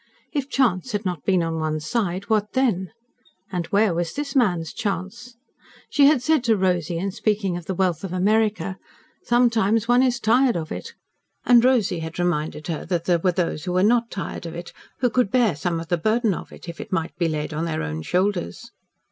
[0.33, 2.89] If chance had not been on one's side, what then?
[3.51, 5.35] And where was this man's chance?
[5.91, 8.79] She had said to Rosy, in speaking of the wealth of America,
[9.21, 10.95] "Sometimes one is tired of it."
[11.45, 14.73] And Rosy had reminded her that there were those who were not tired of it,
[15.01, 17.65] who could bear some of the burden of it, if it might be laid on
[17.65, 18.71] their own shoulders.